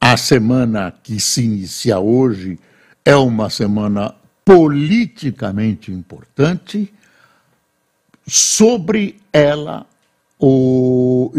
[0.00, 2.58] A semana que se inicia hoje
[3.04, 6.92] é uma semana politicamente importante.
[8.26, 9.86] Sobre ela,
[10.38, 11.30] o,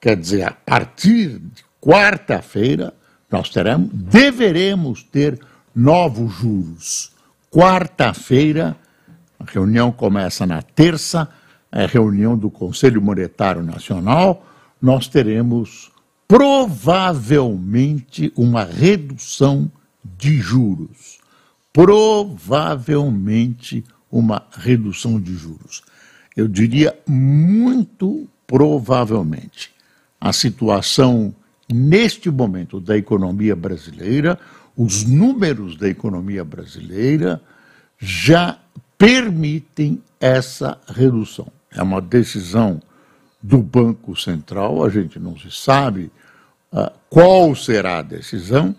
[0.00, 2.94] quer dizer, a partir de quarta-feira,
[3.30, 5.38] nós teremos, deveremos ter
[5.74, 7.12] novos juros.
[7.50, 8.74] Quarta-feira,
[9.38, 11.28] a reunião começa na terça,
[11.70, 14.46] é reunião do Conselho Monetário Nacional,
[14.80, 15.90] nós teremos
[16.28, 19.68] provavelmente uma redução
[20.04, 21.18] de juros.
[21.72, 25.82] Provavelmente uma redução de juros.
[26.36, 29.72] Eu diria muito provavelmente.
[30.20, 31.34] A situação
[31.72, 34.38] neste momento da economia brasileira,
[34.76, 37.40] os números da economia brasileira
[37.98, 38.58] já
[38.96, 41.48] permitem essa redução.
[41.70, 42.80] É uma decisão
[43.42, 46.10] do Banco Central, a gente não se sabe
[46.72, 48.74] uh, qual será a decisão,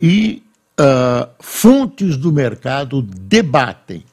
[0.00, 0.42] e
[0.78, 4.04] uh, fontes do mercado debatem,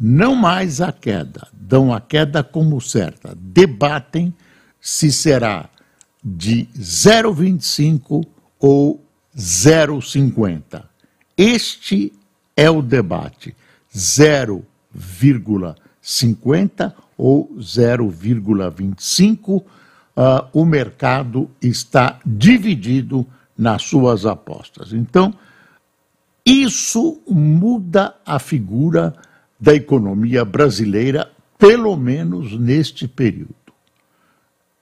[0.00, 4.32] não mais a queda, dão a queda como certa, debatem
[4.80, 5.68] se será
[6.22, 8.24] de 0,25
[8.58, 9.02] ou
[9.36, 10.84] 0,50.
[11.36, 12.12] Este
[12.56, 13.56] é o debate,
[13.94, 19.64] 0,50 ou 0,25, uh,
[20.16, 23.26] ah, o mercado está dividido
[23.56, 24.94] nas suas apostas.
[24.94, 25.34] Então,
[26.46, 29.14] isso muda a figura
[29.60, 33.54] da economia brasileira, pelo menos neste período.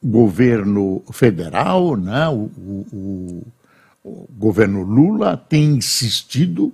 [0.00, 2.48] Governo federal, né, o,
[2.92, 3.42] o,
[4.04, 6.72] o governo Lula tem insistido,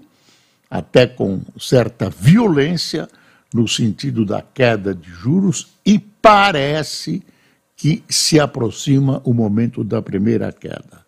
[0.71, 3.09] até com certa violência,
[3.55, 7.23] no sentido da queda de juros e parece
[7.77, 11.07] que se aproxima o momento da primeira queda.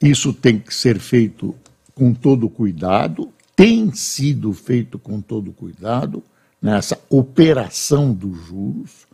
[0.00, 1.52] Isso tem que ser feito
[1.96, 6.22] com todo cuidado, tem sido feito com todo cuidado
[6.60, 9.06] nessa operação dos juros,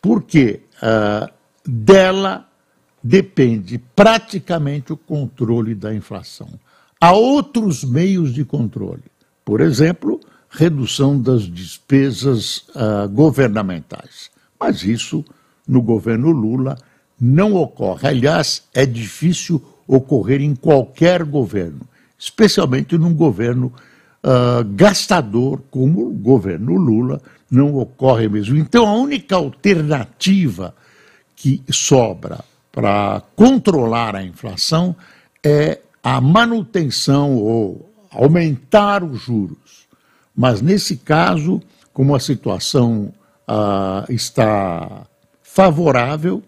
[0.00, 1.28] porque uh,
[1.68, 2.48] dela
[3.02, 6.48] depende praticamente o controle da inflação.
[7.00, 9.02] Há outros meios de controle.
[9.44, 10.20] Por exemplo,
[10.54, 14.30] redução das despesas uh, governamentais.
[14.58, 15.24] Mas isso,
[15.66, 16.78] no governo Lula,
[17.20, 18.08] não ocorre.
[18.08, 21.80] Aliás, é difícil ocorrer em qualquer governo,
[22.18, 23.72] especialmente num governo
[24.22, 27.20] uh, gastador como o governo Lula,
[27.50, 28.56] não ocorre mesmo.
[28.56, 30.74] Então, a única alternativa
[31.36, 34.96] que sobra para controlar a inflação
[35.42, 39.83] é a manutenção ou aumentar os juros.
[40.34, 41.62] Mas nesse caso,
[41.92, 43.12] como a situação
[43.46, 45.06] ah, está
[45.42, 46.42] favorável,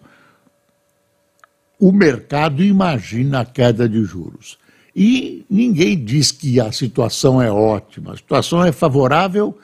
[1.79, 4.59] o mercado imagina a queda de juros.
[4.95, 8.13] E ninguém diz que a situação é ótima.
[8.13, 9.57] A situação é favorável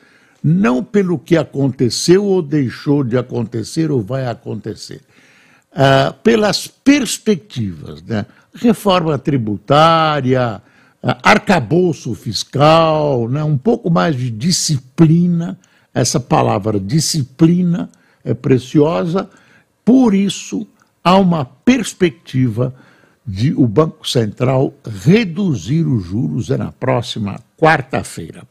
[0.42, 5.00] não pelo que aconteceu ou deixou de acontecer ou vai acontecer,
[5.72, 8.02] ah, pelas perspectivas.
[8.02, 8.26] Né?
[8.54, 10.60] Reforma tributária,
[11.02, 15.58] arcabouço fiscal, né, um pouco mais de disciplina.
[15.92, 17.90] Essa palavra disciplina
[18.24, 19.28] é preciosa,
[19.84, 20.66] por isso
[21.02, 22.74] há uma perspectiva
[23.26, 28.44] de o Banco Central reduzir os juros é na próxima quarta-feira.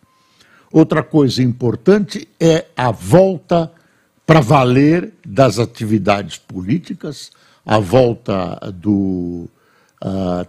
[0.71, 3.71] Outra coisa importante é a volta
[4.25, 7.31] para valer das atividades políticas,
[7.65, 9.49] a volta do
[10.01, 10.47] uh,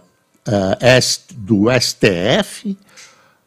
[1.37, 2.77] do STF,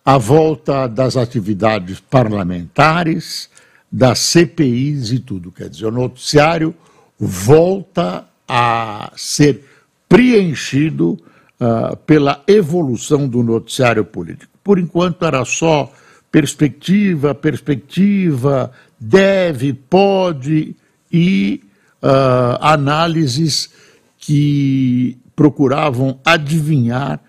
[0.05, 3.51] a volta das atividades parlamentares,
[3.91, 5.51] das CPIs e tudo.
[5.51, 6.75] Quer dizer, o noticiário
[7.19, 9.65] volta a ser
[10.09, 11.19] preenchido
[11.61, 14.53] uh, pela evolução do noticiário político.
[14.63, 15.93] Por enquanto era só
[16.31, 20.77] perspectiva, perspectiva, deve, pode
[21.13, 21.63] e
[22.03, 23.71] uh, análises
[24.19, 27.21] que procuravam adivinhar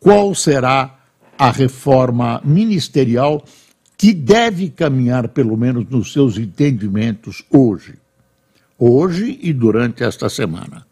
[0.00, 0.98] qual será
[1.38, 3.44] a reforma ministerial
[3.96, 7.94] que deve caminhar, pelo menos nos seus entendimentos, hoje.
[8.78, 10.86] Hoje e durante esta semana.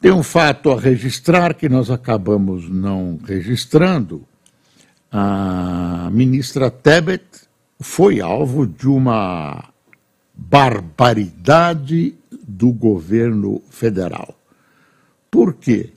[0.00, 4.24] Tem um fato a registrar que nós acabamos não registrando.
[5.10, 7.24] A ministra Tebet
[7.80, 9.64] foi alvo de uma
[10.34, 12.14] barbaridade
[12.46, 14.34] do governo federal.
[15.32, 15.88] Por quê?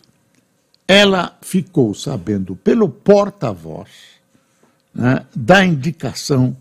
[0.88, 3.90] Ela ficou sabendo pelo porta-voz
[4.94, 6.56] né, da indicação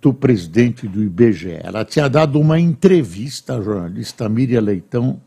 [0.00, 1.58] do presidente do IBGE.
[1.62, 5.20] Ela tinha dado uma entrevista à jornalista Miriam Leitão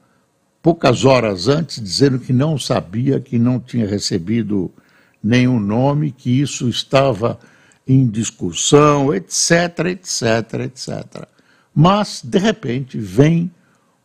[0.60, 4.72] poucas horas antes, dizendo que não sabia, que não tinha recebido
[5.24, 7.40] nenhum nome, que isso estava
[7.88, 11.28] em discussão, etc, etc, etc.
[11.76, 13.52] Mas, de repente, vem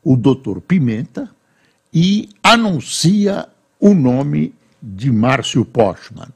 [0.05, 1.35] o doutor Pimenta
[1.99, 3.49] e anuncia
[3.81, 6.29] o nome de Márcio Postman.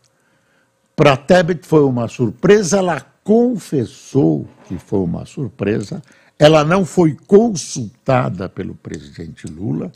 [0.97, 6.03] Para Tebet foi uma surpresa, ela confessou que foi uma surpresa,
[6.39, 9.93] ela não foi consultada pelo presidente Lula.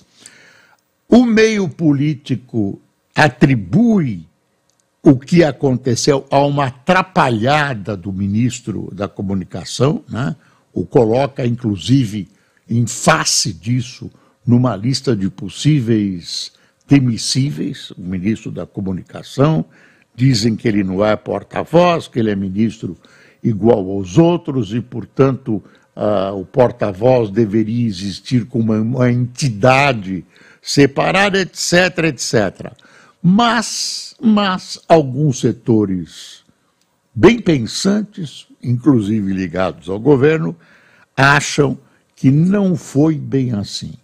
[1.09, 2.79] O meio político
[3.15, 4.29] atribui
[5.03, 10.37] o que aconteceu a uma atrapalhada do ministro da Comunicação, né?
[10.75, 12.29] o coloca, inclusive,
[12.69, 14.11] em face disso,
[14.47, 16.53] numa lista de possíveis
[16.87, 19.65] demissíveis, o ministro da Comunicação.
[20.15, 22.97] Dizem que ele não é porta-voz, que ele é ministro
[23.43, 25.63] igual aos outros e, portanto,
[25.97, 30.25] uh, o porta-voz deveria existir como uma, uma entidade
[30.63, 32.73] separada, etc., etc.
[33.21, 36.45] Mas, mas alguns setores
[37.15, 40.57] bem pensantes, inclusive ligados ao governo,
[41.17, 41.77] acham
[42.15, 43.95] que não foi bem assim.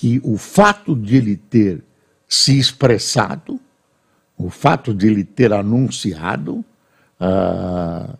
[0.00, 1.84] Que o fato de ele ter
[2.26, 3.60] se expressado,
[4.38, 6.64] o fato de ele ter anunciado,
[7.20, 8.16] uh,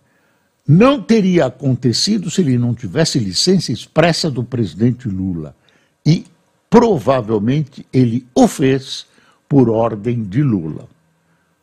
[0.69, 5.57] não teria acontecido se ele não tivesse licença expressa do presidente Lula.
[6.05, 6.27] E
[6.69, 9.07] provavelmente ele o fez
[9.49, 10.87] por ordem de Lula.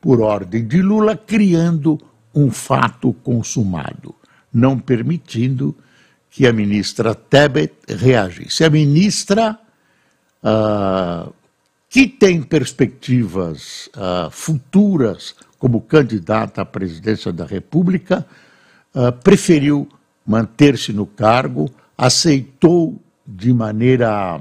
[0.01, 1.99] Por ordem de Lula, criando
[2.33, 4.15] um fato consumado,
[4.51, 5.75] não permitindo
[6.29, 8.63] que a ministra Tebet reagisse.
[8.63, 9.59] A ministra,
[10.43, 11.33] uh,
[11.89, 18.25] que tem perspectivas uh, futuras como candidata à presidência da República,
[18.93, 19.87] uh, preferiu
[20.25, 24.39] manter-se no cargo, aceitou de maneira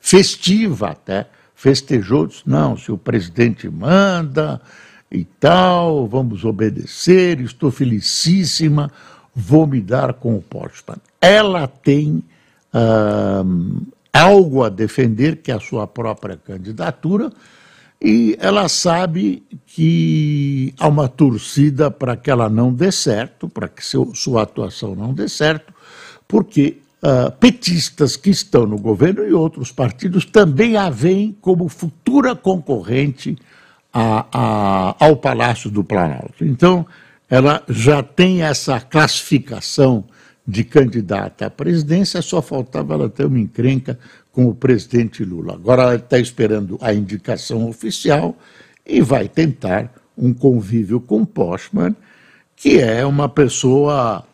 [0.00, 4.60] festiva até, festejou, disse, não, se o presidente manda
[5.10, 8.90] e tal, vamos obedecer, estou felicíssima,
[9.34, 10.98] vou me dar com o Postman.
[11.20, 12.24] Ela tem
[14.12, 17.30] algo a defender, que é a sua própria candidatura,
[18.00, 23.84] e ela sabe que há uma torcida para que ela não dê certo, para que
[23.84, 25.72] seu, sua atuação não dê certo,
[26.26, 32.34] porque uh, petistas que estão no governo e outros partidos também a veem como futura
[32.34, 33.38] concorrente
[33.92, 36.44] a, a, ao Palácio do Planalto.
[36.44, 36.84] Então,
[37.30, 40.04] ela já tem essa classificação
[40.46, 43.98] de candidata à presidência, só faltava ela ter uma encrenca
[44.32, 45.54] com o presidente Lula.
[45.54, 48.36] Agora ela está esperando a indicação oficial
[48.84, 51.94] e vai tentar um convívio com Postman,
[52.56, 54.24] que é uma pessoa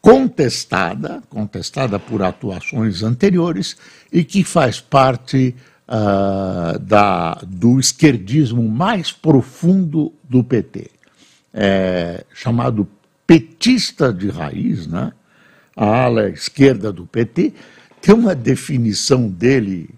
[0.00, 3.76] contestada, contestada por atuações anteriores
[4.12, 5.54] e que faz parte
[5.88, 10.90] uh, da, do esquerdismo mais profundo do PT,
[11.54, 12.88] é, chamado
[13.26, 15.12] petista de raiz, né?
[15.76, 17.52] A ala esquerda do PT,
[18.00, 19.90] tem uma definição dele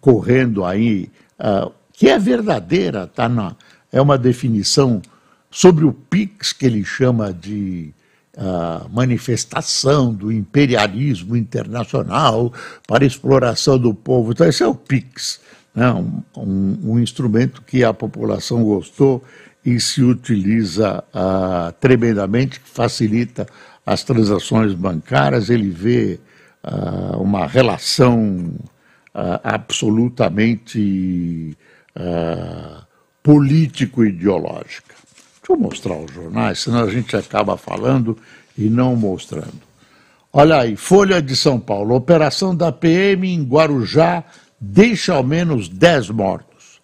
[0.00, 3.54] correndo aí, uh, que é verdadeira, tá na,
[3.92, 5.02] é uma definição
[5.50, 7.92] sobre o PIX, que ele chama de
[8.36, 12.52] uh, manifestação do imperialismo internacional
[12.88, 14.32] para exploração do povo.
[14.32, 15.40] Então, esse é o PIX,
[15.74, 15.92] né?
[15.92, 19.22] um, um, um instrumento que a população gostou
[19.64, 23.46] e se utiliza uh, tremendamente, que facilita
[23.84, 26.20] as transações bancárias, ele vê
[26.64, 28.54] uh, uma relação
[29.14, 31.56] uh, absolutamente
[31.96, 32.84] uh,
[33.22, 34.94] político-ideológica.
[35.40, 38.16] Deixa eu mostrar os jornais, senão a gente acaba falando
[38.56, 39.60] e não mostrando.
[40.32, 44.24] Olha aí, Folha de São Paulo, operação da PM em Guarujá
[44.58, 46.80] deixa ao menos 10 mortos.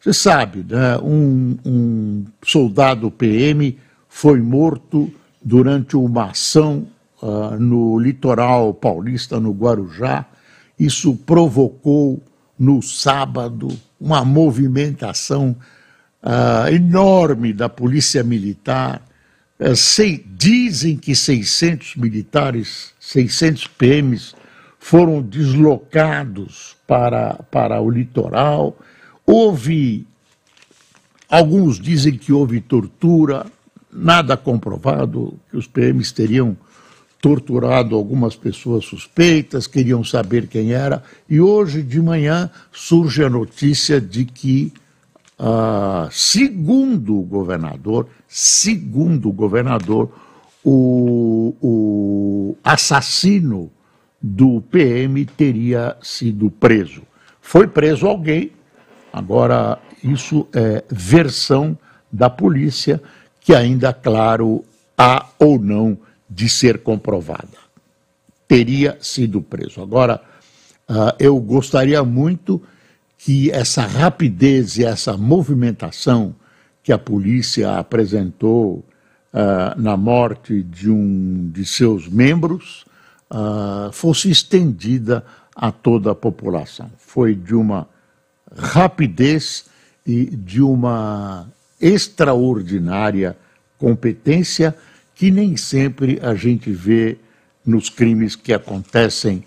[0.00, 5.10] Você sabe, né, um, um soldado PM foi morto
[5.44, 6.86] durante uma ação
[7.20, 10.26] uh, no litoral paulista, no Guarujá.
[10.78, 12.22] Isso provocou
[12.58, 13.68] no sábado
[14.00, 15.56] uma movimentação
[16.22, 19.02] uh, enorme da Polícia Militar.
[19.58, 24.34] Uh, sei, dizem que 600 militares, 600 PMs
[24.78, 28.76] foram deslocados para, para o litoral.
[29.24, 30.06] Houve,
[31.28, 33.46] alguns dizem que houve tortura,
[33.92, 36.56] nada comprovado, que os PMs teriam
[37.20, 44.00] torturado algumas pessoas suspeitas, queriam saber quem era, e hoje de manhã surge a notícia
[44.00, 44.72] de que,
[45.38, 50.10] ah, segundo o governador, segundo o governador,
[50.64, 53.70] o, o assassino
[54.20, 57.02] do PM teria sido preso.
[57.40, 58.52] Foi preso alguém,
[59.12, 61.78] agora isso é versão
[62.10, 63.00] da polícia,
[63.42, 64.64] que ainda, claro,
[64.96, 67.58] há ou não de ser comprovada.
[68.46, 69.82] Teria sido preso.
[69.82, 70.20] Agora,
[70.88, 72.62] uh, eu gostaria muito
[73.18, 76.34] que essa rapidez e essa movimentação
[76.82, 78.84] que a polícia apresentou
[79.32, 82.84] uh, na morte de um de seus membros
[83.30, 86.90] uh, fosse estendida a toda a população.
[86.98, 87.88] Foi de uma
[88.56, 89.66] rapidez
[90.06, 91.46] e de uma
[91.82, 93.36] extraordinária
[93.76, 94.74] competência
[95.14, 97.18] que nem sempre a gente vê
[97.66, 99.44] nos crimes que acontecem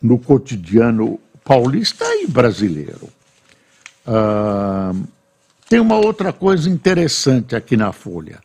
[0.00, 3.08] no cotidiano paulista e brasileiro.
[4.06, 5.06] Uh,
[5.68, 8.38] tem uma outra coisa interessante aqui na Folha.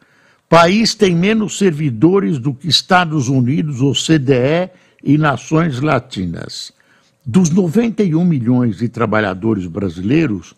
[0.50, 4.69] País tem menos servidores do que Estados Unidos, OCDE
[5.03, 6.71] e nações latinas.
[7.25, 10.53] Dos 91 milhões de trabalhadores brasileiros,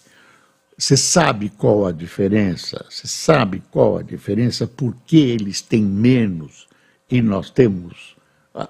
[0.77, 2.85] Você sabe qual a diferença?
[2.89, 4.67] Você sabe qual a diferença?
[4.67, 6.67] Por que eles têm menos
[7.09, 8.15] e nós temos
[8.53, 8.69] ah,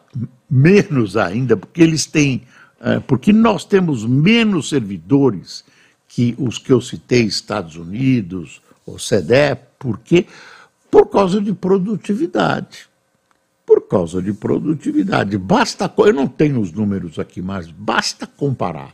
[0.50, 1.58] menos ainda?
[1.58, 2.44] Porque eles têm,
[2.80, 5.66] ah, porque nós temos menos servidores
[6.08, 10.28] que os que eu citei, Estados Unidos, OCDE, por quê?
[10.92, 12.88] Por causa de produtividade
[13.86, 15.38] por causa de produtividade.
[15.38, 18.94] Basta, eu não tenho os números aqui, mas basta comparar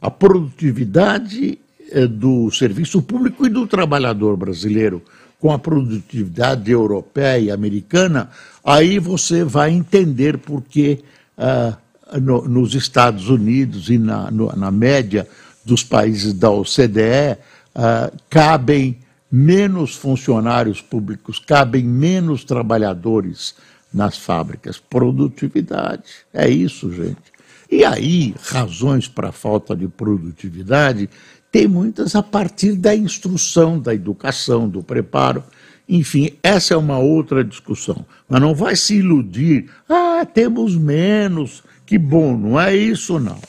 [0.00, 1.58] a produtividade
[1.90, 5.02] eh, do serviço público e do trabalhador brasileiro
[5.40, 8.30] com a produtividade europeia e americana,
[8.64, 11.02] aí você vai entender por que
[11.36, 11.76] ah,
[12.20, 15.28] no, nos Estados Unidos e na, no, na média
[15.64, 17.36] dos países da OCDE
[17.74, 18.98] ah, cabem
[19.30, 23.54] menos funcionários públicos, cabem menos trabalhadores
[23.96, 24.78] nas fábricas.
[24.78, 26.04] Produtividade.
[26.32, 27.34] É isso, gente.
[27.70, 31.08] E aí, razões para a falta de produtividade,
[31.50, 35.42] tem muitas a partir da instrução, da educação, do preparo.
[35.88, 38.04] Enfim, essa é uma outra discussão.
[38.28, 39.70] Mas não vai se iludir.
[39.88, 41.64] Ah, temos menos.
[41.86, 42.36] Que bom.
[42.36, 43.40] Não é isso, não.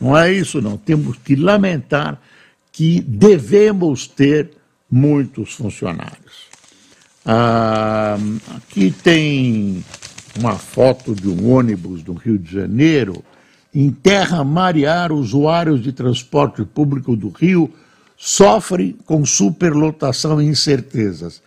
[0.00, 0.78] Não é isso, não.
[0.78, 2.18] Temos que lamentar
[2.72, 4.50] que devemos ter
[4.90, 6.49] muitos funcionários.
[7.24, 8.16] Ah,
[8.56, 9.84] aqui tem
[10.38, 13.22] uma foto de um ônibus do Rio de Janeiro.
[13.74, 17.72] Em terra marear, usuários de transporte público do Rio
[18.16, 21.42] sofrem com superlotação e incertezas.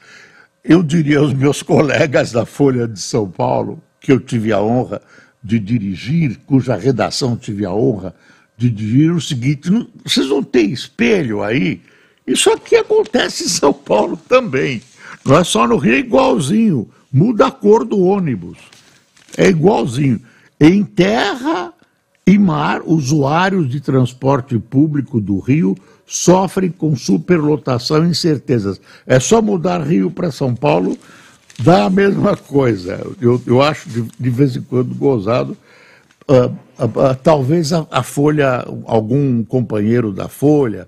[0.63, 5.01] Eu diria aos meus colegas da Folha de São Paulo, que eu tive a honra
[5.43, 8.15] de dirigir, cuja redação tive a honra
[8.57, 9.69] de dirigir, o seguinte:
[10.05, 11.81] vocês não têm espelho aí?
[12.25, 14.81] Isso aqui acontece em São Paulo também.
[15.25, 16.89] Não é só no Rio, é igualzinho.
[17.11, 18.57] Muda a cor do ônibus.
[19.37, 20.19] É igualzinho.
[20.59, 21.73] Em terra
[22.25, 25.75] e mar, usuários de transporte público do Rio
[26.05, 28.79] sofrem com superlotação e incertezas.
[29.05, 30.97] É só mudar Rio para São Paulo,
[31.59, 33.05] dá a mesma coisa.
[33.19, 35.57] Eu, eu acho de, de vez em quando gozado.
[36.27, 40.87] Uh, uh, uh, talvez a, a Folha, algum companheiro da Folha,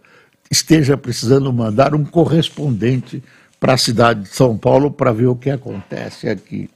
[0.49, 3.21] esteja precisando mandar um correspondente
[3.65, 6.69] para a cidade de São Paulo para ver o que acontece aqui.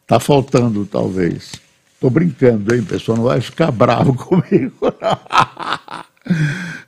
[0.00, 1.52] Está faltando, talvez.
[1.92, 3.18] Estou brincando, hein, pessoal?
[3.18, 4.74] Não vai ficar bravo comigo.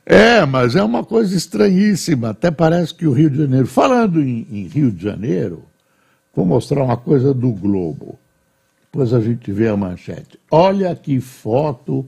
[0.06, 2.30] É, mas é uma coisa estranhíssima.
[2.30, 3.66] Até parece que o Rio de Janeiro.
[3.66, 5.64] Falando em, em Rio de Janeiro,
[6.34, 8.16] vou mostrar uma coisa do Globo.
[8.82, 10.38] Depois a gente vê a manchete.
[10.48, 12.06] Olha que foto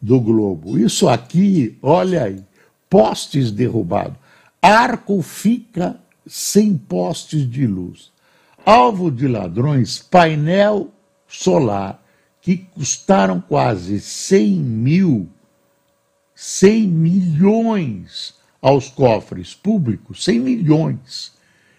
[0.00, 0.78] do Globo.
[0.78, 2.44] Isso aqui, olha aí,
[2.88, 4.16] postes derrubados.
[4.62, 5.96] Arco fica
[6.28, 8.12] sem postes de luz.
[8.64, 10.92] Alvo de ladrões, painel
[11.26, 12.02] solar,
[12.40, 15.28] que custaram quase 100 mil
[16.40, 18.32] 100 milhões
[18.62, 21.32] aos cofres públicos, 100 milhões,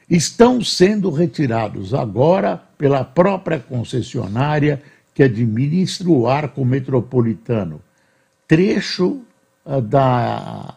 [0.09, 4.83] estão sendo retirados agora pela própria concessionária
[5.15, 7.81] que administra o arco metropolitano,
[8.49, 9.21] trecho
[9.63, 10.75] uh, da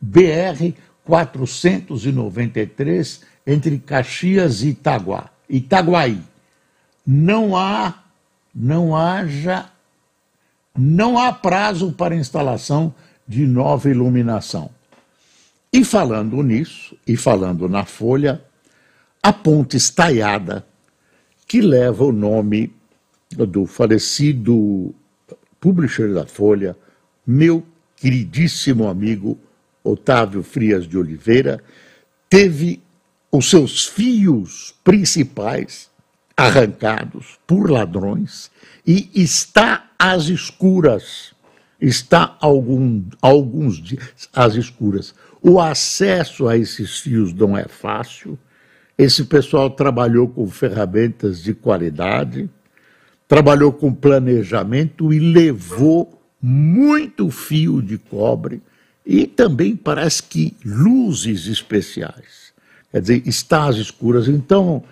[0.00, 0.74] BR
[1.08, 6.20] 493 entre Caxias e Itaguá, Itaguaí.
[7.06, 8.02] Não há,
[8.54, 9.70] não haja,
[10.76, 12.94] não há prazo para instalação
[13.26, 14.68] de nova iluminação.
[15.72, 18.44] E falando nisso, e falando na Folha,
[19.22, 20.66] a ponte estaiada,
[21.46, 22.70] que leva o nome
[23.30, 24.94] do falecido
[25.58, 26.76] publisher da Folha,
[27.26, 27.64] meu
[27.96, 29.38] queridíssimo amigo
[29.82, 31.62] Otávio Frias de Oliveira,
[32.28, 32.82] teve
[33.30, 35.90] os seus fios principais
[36.36, 38.50] arrancados por ladrões
[38.86, 41.34] e está às escuras
[41.80, 45.14] está algum, alguns dias às escuras.
[45.40, 48.38] O acesso a esses fios não é fácil.
[48.96, 52.50] Esse pessoal trabalhou com ferramentas de qualidade,
[53.28, 58.60] trabalhou com planejamento e levou muito fio de cobre
[59.08, 62.52] e também parece que luzes especiais.
[62.92, 64.28] Quer dizer, está às escuras.
[64.28, 64.84] Então,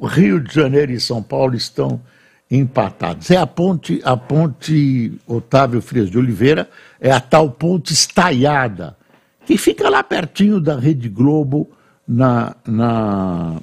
[0.00, 2.00] Rio de Janeiro e São Paulo estão
[2.48, 3.28] empatados.
[3.28, 6.70] É a ponte, a ponte Otávio Frias de Oliveira,
[7.00, 8.96] é a tal ponte estaiada,
[9.44, 11.68] que fica lá pertinho da Rede Globo,
[12.06, 13.60] na, na,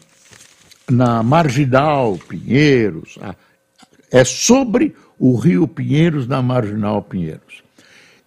[0.92, 3.18] na Marginal Pinheiros.
[4.12, 7.67] É sobre o Rio Pinheiros, na Marginal Pinheiros.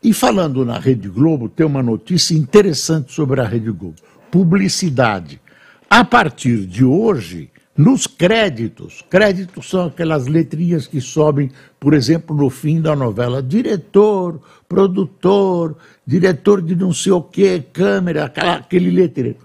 [0.02, 3.96] E falando na Rede Globo, tem uma notícia interessante sobre a Rede Globo:
[4.30, 5.40] publicidade.
[5.88, 12.48] A partir de hoje, nos créditos, créditos são aquelas letrinhas que sobem, por exemplo, no
[12.48, 19.38] fim da novela, diretor, produtor, diretor de não sei o que, câmera, aquela, aquele letreiro.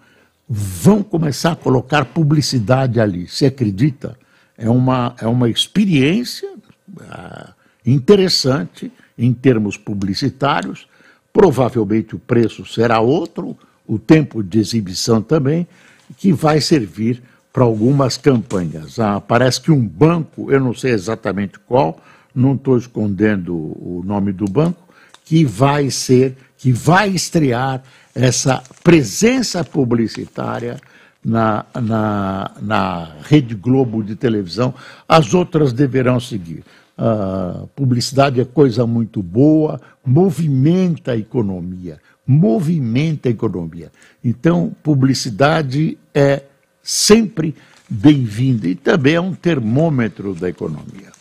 [0.48, 3.28] Vão começar a colocar publicidade ali.
[3.28, 4.18] Você acredita?
[4.58, 7.54] É uma, é uma experiência uh,
[7.86, 10.88] interessante em termos publicitários.
[11.32, 15.68] Provavelmente o preço será outro, o tempo de exibição também,
[16.18, 19.00] que vai servir para algumas campanhas.
[19.00, 22.02] Ah, parece que um banco, eu não sei exatamente qual,
[22.34, 24.82] não estou escondendo o nome do banco,
[25.24, 27.82] que vai ser, que vai estrear
[28.14, 30.80] essa presença publicitária
[31.24, 34.74] na, na, na Rede Globo de televisão.
[35.08, 36.64] As outras deverão seguir.
[36.98, 43.92] Uh, publicidade é coisa muito boa, movimenta a economia, movimenta a economia.
[44.24, 46.44] Então, publicidade é
[46.82, 47.54] sempre
[47.90, 51.12] bem-vinda e também é um termômetro da economia.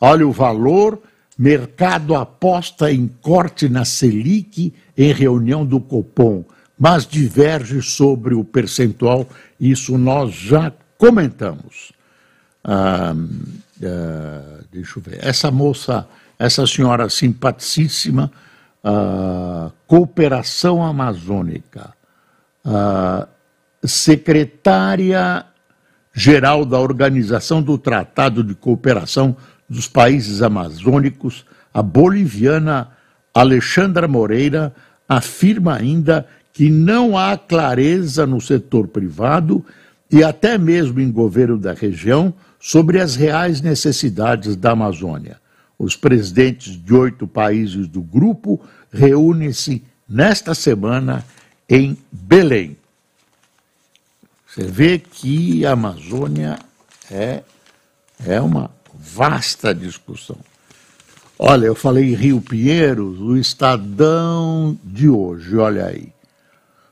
[0.00, 1.02] Olha o valor,
[1.36, 6.44] mercado aposta em corte na Selic em reunião do Copom,
[6.78, 9.28] mas diverge sobre o percentual,
[9.58, 11.92] isso nós já comentamos.
[12.62, 13.14] Ah,
[13.84, 16.06] ah, deixa eu ver, essa moça,
[16.38, 18.30] essa senhora simpaticíssima,
[18.82, 21.94] ah, Cooperação Amazônica,
[22.64, 23.28] ah,
[23.84, 29.36] secretária-geral da Organização do Tratado de Cooperação
[29.68, 32.88] dos Países Amazônicos, a boliviana
[33.34, 34.74] Alexandra Moreira,
[35.08, 39.64] afirma ainda que não há clareza no setor privado
[40.10, 45.40] e até mesmo em governo da região sobre as reais necessidades da Amazônia.
[45.78, 48.60] Os presidentes de oito países do grupo
[48.92, 51.24] reúnem-se nesta semana
[51.68, 52.76] em Belém.
[54.46, 56.58] Você vê que a Amazônia
[57.10, 57.42] é,
[58.26, 60.38] é uma vasta discussão.
[61.38, 66.12] Olha, eu falei Rio Pinheiros, o Estadão de hoje, olha aí.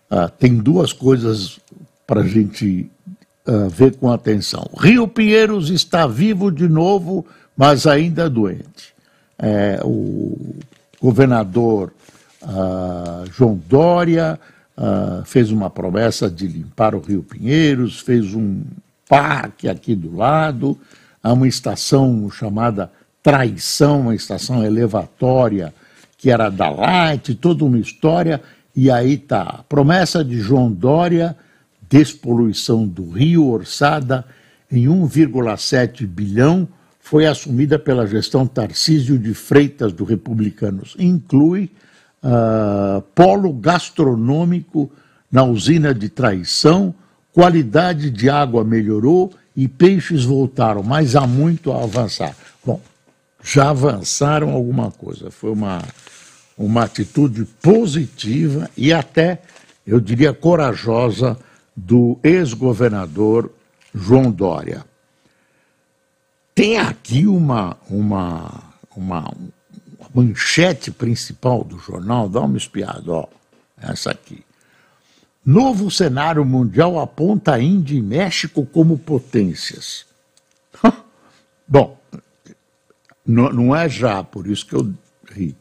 [0.09, 1.59] Ah, tem duas coisas
[2.07, 2.88] para a gente
[3.47, 4.69] ah, ver com atenção.
[4.79, 7.25] Rio Pinheiros está vivo de novo,
[7.57, 8.95] mas ainda doente.
[9.39, 10.57] É, o
[11.01, 11.93] governador
[12.43, 14.39] ah, João Dória
[14.77, 18.63] uh, fez uma promessa de limpar o Rio Pinheiros, fez um
[19.09, 20.79] parque aqui do lado,
[21.23, 22.91] há uma estação chamada
[23.23, 25.75] Traição, uma estação elevatória
[26.17, 28.41] que era da Light, toda uma história,
[28.75, 31.37] e aí tá, promessa de João Dória,
[31.88, 34.25] despoluição do Rio, orçada
[34.70, 36.68] em 1,7 bilhão,
[37.01, 40.96] foi assumida pela gestão Tarcísio de Freitas do Republicanos.
[40.99, 41.70] Inclui
[42.22, 44.90] uh, polo gastronômico
[45.31, 46.94] na usina de traição,
[47.33, 52.35] qualidade de água melhorou e peixes voltaram, mas há muito a avançar.
[52.64, 52.81] Bom,
[53.42, 55.31] já avançaram alguma coisa.
[55.31, 55.83] Foi uma,
[56.59, 59.42] uma atitude positiva e até,
[59.87, 61.38] eu diria, corajosa
[61.77, 63.53] do ex-governador
[63.95, 64.85] João Dória.
[66.55, 68.62] Tem aqui uma, uma,
[68.97, 69.31] uma,
[70.15, 73.29] manchete principal do jornal, dá uma espiada, ó,
[73.77, 74.43] essa aqui.
[75.45, 80.07] Novo cenário mundial aponta Índia e México como potências.
[81.69, 82.01] Bom,
[83.25, 84.93] não é já, por isso que eu
[85.31, 85.55] ri.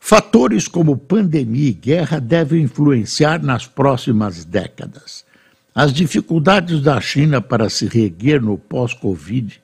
[0.00, 5.24] Fatores como pandemia e guerra devem influenciar nas próximas décadas.
[5.74, 9.60] As dificuldades da China para se reerguer no pós-Covid,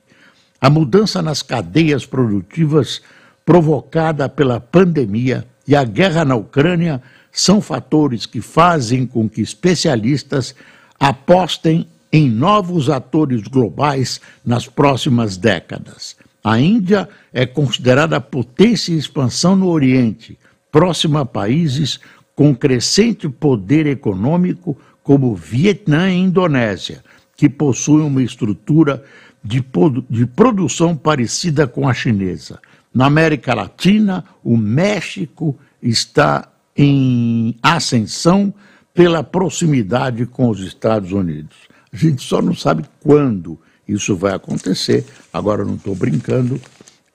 [0.59, 3.01] a mudança nas cadeias produtivas
[3.45, 10.55] provocada pela pandemia e a guerra na Ucrânia são fatores que fazem com que especialistas
[10.99, 16.15] apostem em novos atores globais nas próximas décadas.
[16.43, 20.37] A Índia é considerada potência em expansão no Oriente,
[20.71, 21.99] próxima a países
[22.35, 27.03] com crescente poder econômico como Vietnã e Indonésia,
[27.35, 29.03] que possuem uma estrutura
[29.43, 29.63] de,
[30.09, 32.59] de produção parecida com a chinesa.
[32.93, 38.53] Na América Latina, o México está em ascensão
[38.93, 41.55] pela proximidade com os Estados Unidos.
[41.91, 46.59] A gente só não sabe quando isso vai acontecer, agora não estou brincando,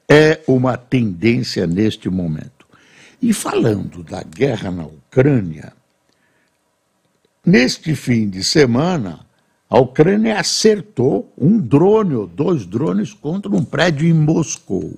[0.08, 2.66] é uma tendência neste momento.
[3.22, 5.72] E falando da guerra na Ucrânia,
[7.44, 9.20] neste fim de semana,
[9.68, 14.94] a Ucrânia acertou um drone ou dois drones contra um prédio em Moscou.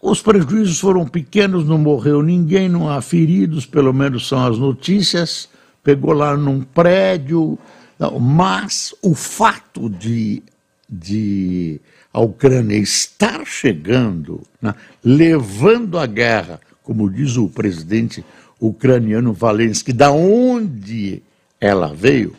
[0.00, 5.48] Os prejuízos foram pequenos, não morreu ninguém, não há feridos, pelo menos são as notícias.
[5.82, 7.58] Pegou lá num prédio,
[7.98, 10.42] não, mas o fato de,
[10.88, 11.80] de
[12.12, 18.24] a Ucrânia estar chegando, né, levando a guerra, como diz o presidente
[18.60, 21.22] ucraniano Valensky, da onde
[21.60, 22.36] ela veio,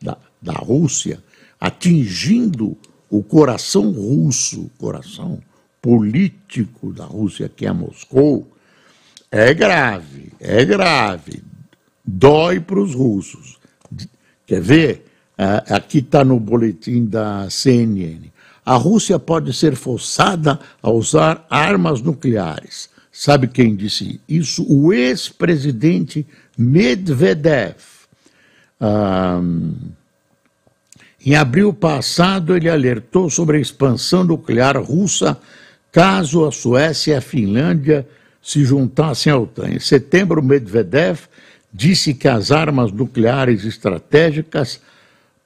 [0.00, 1.22] da, da Rússia,
[1.60, 2.76] atingindo
[3.08, 5.40] o coração russo, coração
[5.80, 8.50] político da Rússia, que é Moscou,
[9.30, 11.42] é grave, é grave.
[12.04, 13.58] Dói para os russos.
[14.46, 15.06] Quer ver?
[15.68, 18.30] Aqui está no boletim da CNN.
[18.64, 22.88] A Rússia pode ser forçada a usar armas nucleares.
[23.12, 24.64] Sabe quem disse isso?
[24.66, 27.76] O ex-presidente Medvedev.
[28.80, 29.74] Um,
[31.24, 35.38] em abril passado, ele alertou sobre a expansão nuclear russa
[35.92, 38.08] caso a Suécia e a Finlândia
[38.42, 39.68] se juntassem à OTAN.
[39.68, 41.20] Em setembro, Medvedev
[41.72, 44.80] disse que as armas nucleares estratégicas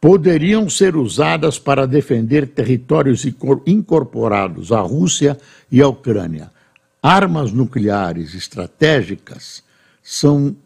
[0.01, 3.27] poderiam ser usadas para defender territórios
[3.67, 5.37] incorporados à Rússia
[5.71, 6.56] e à Ucrânia.
[7.09, 9.63] Armas nucleares estratégicas
[10.03, 10.57] são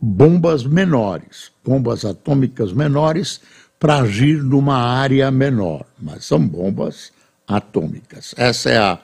[0.00, 3.40] bombas menores, bombas atômicas menores
[3.78, 7.12] para agir numa área menor, mas são bombas
[7.46, 8.34] atômicas.
[8.36, 8.98] Essa é a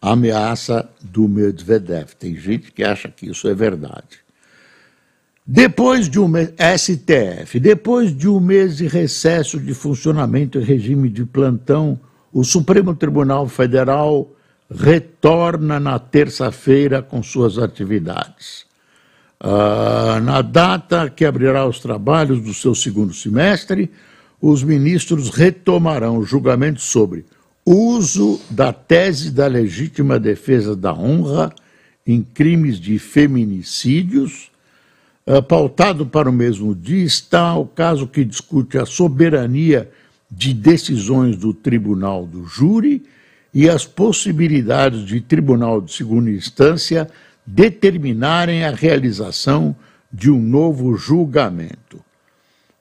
[0.00, 2.14] ameaça do Medvedev.
[2.18, 4.24] Tem gente que acha que isso é verdade.
[5.46, 11.10] Depois de um mês, STF, depois de um mês de recesso de funcionamento em regime
[11.10, 12.00] de plantão,
[12.32, 14.34] o Supremo Tribunal Federal
[14.70, 18.64] retorna na terça-feira com suas atividades.
[19.42, 23.90] Uh, na data que abrirá os trabalhos do seu segundo semestre,
[24.40, 27.26] os ministros retomarão o julgamento sobre
[27.66, 31.52] uso da tese da legítima defesa da honra
[32.06, 34.50] em crimes de feminicídios.
[35.26, 39.90] Uh, pautado para o mesmo dia está o caso que discute a soberania
[40.30, 43.02] de decisões do tribunal do júri
[43.54, 47.08] e as possibilidades de tribunal de segunda instância
[47.46, 49.76] determinarem a realização
[50.12, 52.00] de um novo julgamento.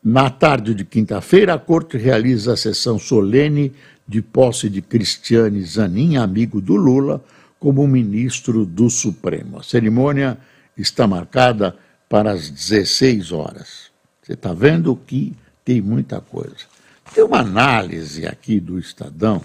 [0.03, 3.71] Na tarde de quinta-feira, a Corte realiza a sessão solene
[4.07, 7.23] de posse de Cristiane Zanin, amigo do Lula,
[7.59, 9.59] como ministro do Supremo.
[9.59, 10.37] A cerimônia
[10.75, 11.75] está marcada
[12.09, 13.91] para as 16 horas.
[14.21, 15.33] Você está vendo que
[15.63, 16.65] tem muita coisa.
[17.13, 19.41] Tem uma análise aqui do Estadão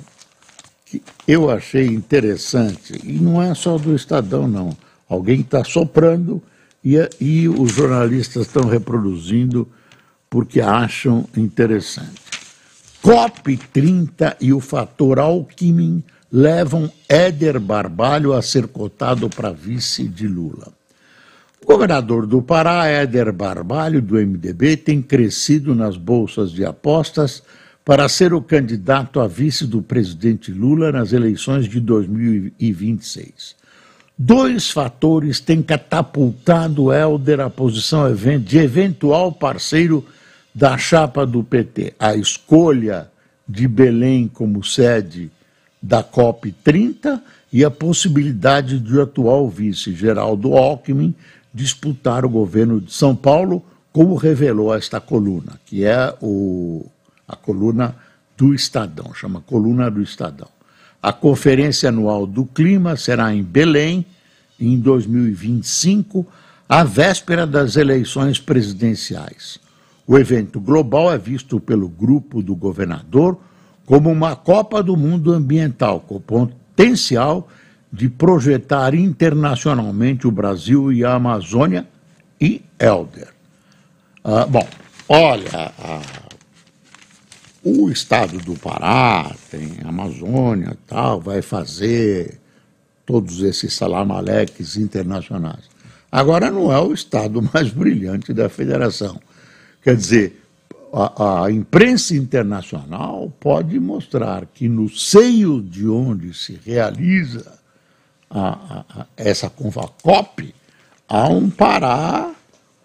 [0.91, 4.77] que eu achei interessante, e não é só do Estadão, não.
[5.09, 6.43] Alguém está soprando
[6.85, 9.69] e, e os jornalistas estão reproduzindo
[10.31, 12.21] porque acham interessante.
[13.03, 20.73] COP30 e o fator Alckmin levam Éder Barbalho a ser cotado para vice de Lula.
[21.63, 27.43] O governador do Pará, Éder Barbalho, do MDB, tem crescido nas bolsas de apostas
[27.89, 33.57] para ser o candidato a vice do presidente Lula nas eleições de 2026.
[34.19, 38.05] Dois fatores têm catapultado Helder à posição
[38.45, 40.05] de eventual parceiro
[40.55, 41.95] da chapa do PT.
[41.99, 43.11] A escolha
[43.49, 45.31] de Belém como sede
[45.81, 51.15] da COP 30 e a possibilidade de o atual vice Geraldo Alckmin
[51.55, 56.85] disputar o governo de São Paulo, como revelou esta coluna, que é o,
[57.29, 57.95] a coluna
[58.37, 60.49] do Estadão, chama Coluna do Estadão.
[61.03, 64.07] A Conferência Anual do Clima será em Belém,
[64.59, 66.27] em 2025,
[66.69, 69.61] à véspera das eleições presidenciais.
[70.07, 73.39] O evento global é visto pelo grupo do governador
[73.85, 77.49] como uma Copa do Mundo ambiental, com potencial
[77.93, 81.87] de projetar internacionalmente o Brasil e a Amazônia
[82.41, 83.29] e Elder.
[84.23, 84.67] Ah, bom,
[85.09, 85.73] olha,
[87.77, 92.41] o estado do Pará tem Amazônia tal, vai fazer
[93.05, 95.65] todos esses salamaleques internacionais.
[96.11, 99.21] Agora não é o estado mais brilhante da federação.
[99.83, 100.43] Quer dizer,
[100.93, 107.59] a, a, imprensa internacional pode mostrar que no seio de onde se realiza
[108.31, 110.55] a, a, essa COP,
[111.09, 112.35] há um Pará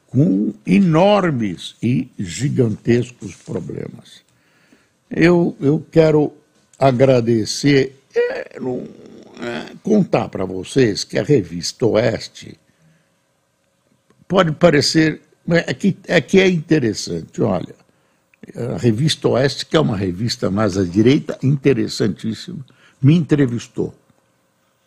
[0.08, 4.22] com enormes e gigantescos problemas.
[5.16, 6.34] Eu, eu quero
[6.80, 8.84] agradecer, é, não,
[9.40, 12.58] é, contar para vocês que a revista Oeste
[14.28, 17.76] pode parecer é que, é que é interessante, olha,
[18.56, 22.66] a revista Oeste, que é uma revista mais à direita, interessantíssima,
[23.02, 23.94] me entrevistou.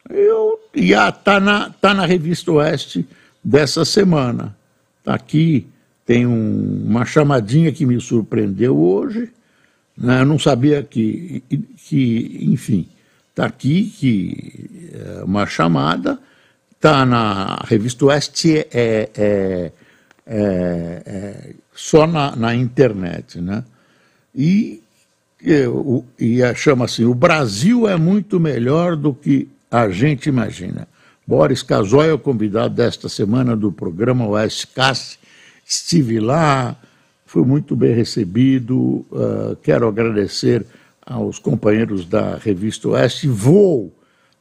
[0.08, 3.06] Eu ia tá na, tá na revista Oeste
[3.42, 4.56] dessa semana.
[5.02, 5.66] Tá aqui,
[6.04, 9.30] tem um, uma chamadinha que me surpreendeu hoje.
[9.96, 10.20] Né?
[10.20, 11.42] Eu não sabia que,
[11.76, 12.88] que enfim,
[13.30, 16.18] está aqui que é uma chamada,
[16.72, 19.72] está na revista Oeste, é, é, é,
[21.06, 23.64] é só na, na, internet, né?
[24.35, 24.82] E,
[25.42, 25.64] e,
[26.18, 30.87] e chama assim, o Brasil é muito melhor do que a gente imagina.
[31.26, 35.18] Boris Casoy é o convidado desta semana do programa Oeste Casse.
[35.66, 36.76] Estive lá,
[37.26, 39.04] fui muito bem recebido.
[39.10, 40.64] Uh, quero agradecer
[41.04, 43.28] aos companheiros da revista Oeste.
[43.28, 43.92] Vou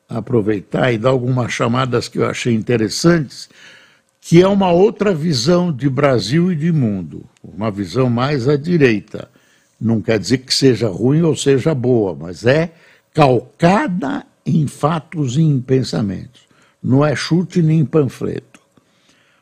[0.08, 3.50] aproveitar e dar algumas chamadas que eu achei interessantes,
[4.22, 9.30] que é uma outra visão de Brasil e de mundo, uma visão mais à direita.
[9.82, 12.72] Não quer dizer que seja ruim ou seja boa, mas é
[13.14, 16.42] calcada em fatos e em pensamentos.
[16.82, 18.60] Não é chute nem panfleto.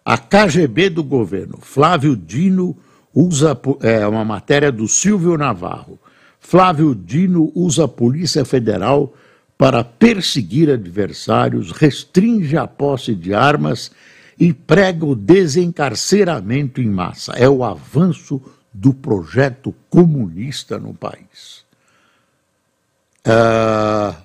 [0.04, 2.76] A KGB do governo, Flávio Dino,
[3.14, 6.00] usa é uma matéria do Silvio Navarro.
[6.40, 9.14] Flávio Dino usa a Polícia Federal
[9.58, 13.92] para perseguir adversários, restringe a posse de armas
[14.40, 17.34] e prega o desencarceramento em massa.
[17.34, 18.42] É o avanço
[18.74, 21.64] do projeto comunista no país.
[23.26, 24.16] Uh,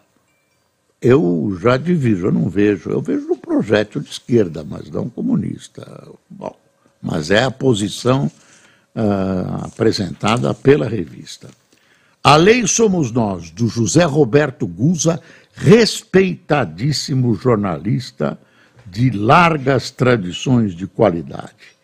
[1.00, 6.08] eu já divido, eu não vejo, eu vejo no projeto de esquerda, mas não comunista.
[6.28, 6.56] Bom,
[7.00, 8.30] mas é a posição
[8.98, 11.48] uh, apresentada pela revista.
[12.22, 15.20] A Lei Somos Nós, do José Roberto Guza,
[15.54, 18.38] respeitadíssimo jornalista
[18.84, 21.76] de largas tradições de qualidade.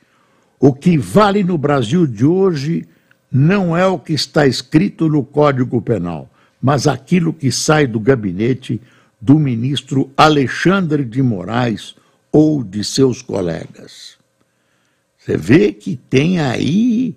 [0.58, 2.88] O que vale no Brasil de hoje
[3.30, 6.28] não é o que está escrito no Código Penal,
[6.60, 8.80] mas aquilo que sai do gabinete
[9.20, 11.94] do ministro Alexandre de Moraes
[12.32, 14.16] ou de seus colegas.
[15.24, 17.16] Você vê que tem aí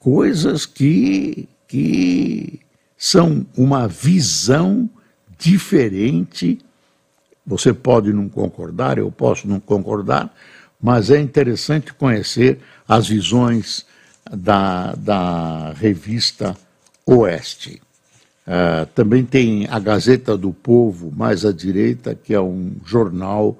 [0.00, 2.58] coisas que, que
[2.96, 4.90] são uma visão
[5.38, 6.58] diferente.
[7.46, 10.34] Você pode não concordar, eu posso não concordar,
[10.82, 13.86] mas é interessante conhecer as visões
[14.28, 16.56] da, da revista
[17.06, 17.80] Oeste.
[18.48, 23.56] Uh, também tem a Gazeta do Povo, mais à direita, que é um jornal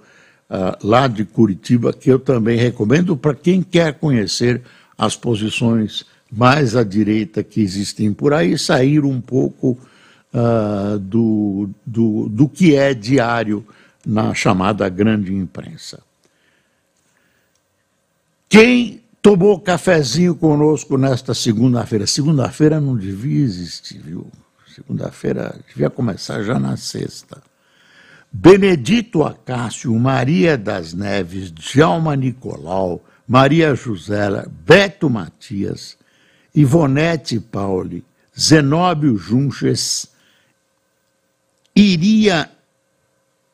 [0.51, 4.63] uh, lá de Curitiba, que eu também recomendo para quem quer conhecer
[4.97, 9.79] as posições mais à direita que existem por aí, sair um pouco
[10.35, 13.65] uh, do, do, do que é diário
[14.05, 16.01] na chamada grande imprensa.
[18.49, 22.07] Quem tomou cafezinho conosco nesta segunda-feira?
[22.07, 24.27] Segunda-feira não devia existir, viu?
[24.75, 27.43] Segunda-feira devia começar já na sexta.
[28.31, 35.97] Benedito Acácio, Maria das Neves, Djalma Nicolau, Maria Josela, Beto Matias,
[36.55, 38.05] Ivonete Pauli,
[38.39, 40.09] Zenóbio Junches,
[41.75, 42.51] Iria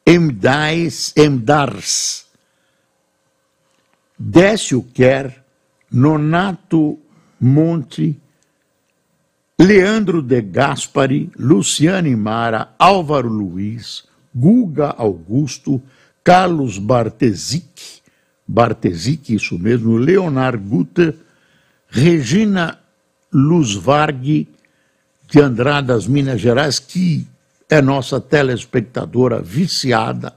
[0.06, 2.26] Emdais, Emdars,
[4.18, 5.44] Décio Quer,
[5.90, 6.98] Nonato
[7.40, 8.20] Monte,
[9.58, 15.80] Leandro de Gaspari, Luciane Mara, Álvaro Luiz, Guga Augusto,
[16.22, 18.02] Carlos Bartesic,
[18.46, 21.14] Bartesic, isso mesmo, Leonard Guter,
[21.88, 22.78] Regina
[23.32, 24.48] Luzvarg,
[25.30, 27.26] de Andradas, Minas Gerais, que
[27.68, 30.34] é nossa telespectadora viciada.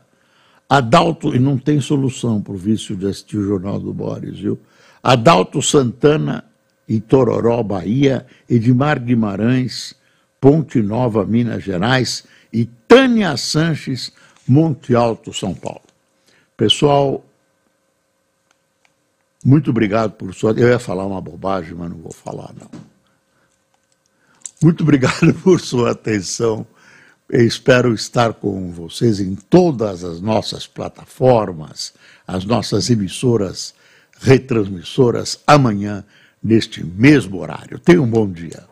[0.70, 4.60] Adalto, e não tem solução para o vício de assistir o Jornal do Boris, viu?
[5.02, 6.44] Adalto Santana
[6.88, 9.96] e Tororó, Bahia, Edmar Guimarães,
[10.40, 14.12] Ponte Nova, Minas Gerais, e Tânia Sanches,
[14.48, 15.82] Monte Alto, São Paulo.
[16.56, 17.24] Pessoal,
[19.44, 20.52] muito obrigado por sua.
[20.52, 22.70] Eu ia falar uma bobagem, mas não vou falar, não.
[24.62, 26.66] Muito obrigado por sua atenção.
[27.30, 31.94] Eu espero estar com vocês em todas as nossas plataformas,
[32.26, 33.74] as nossas emissoras,
[34.20, 36.06] retransmissoras, amanhã,
[36.42, 37.80] neste mesmo horário.
[37.80, 38.64] Tenha um bom dia.